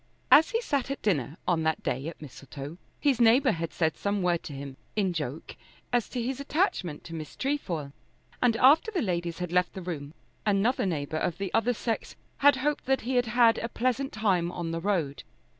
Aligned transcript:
As 0.31 0.49
he 0.49 0.61
sat 0.61 0.89
at 0.89 1.03
dinner 1.03 1.37
on 1.47 1.61
that 1.61 1.83
day 1.83 2.07
at 2.07 2.19
Mistletoe 2.19 2.79
his 2.99 3.21
neighbour 3.21 3.51
had 3.51 3.71
said 3.71 3.95
some 3.95 4.23
word 4.23 4.41
to 4.45 4.53
him 4.53 4.75
in 4.95 5.13
joke 5.13 5.55
as 5.93 6.09
to 6.09 6.19
his 6.19 6.39
attachment 6.39 7.03
to 7.03 7.13
Miss 7.13 7.35
Trefoil, 7.35 7.93
and 8.41 8.57
after 8.57 8.89
the 8.89 9.03
ladies 9.03 9.37
had 9.37 9.51
left 9.51 9.73
the 9.73 9.81
room 9.83 10.15
another 10.43 10.87
neighbour 10.87 11.17
of 11.17 11.37
the 11.37 11.53
other 11.53 11.75
sex 11.75 12.15
had 12.37 12.55
hoped 12.55 12.87
that 12.87 13.01
he 13.01 13.13
had 13.13 13.27
had 13.27 13.59
a 13.59 13.69
pleasant 13.69 14.11
time 14.11 14.51
on 14.51 14.71
the 14.71 14.81
road. 14.81 15.21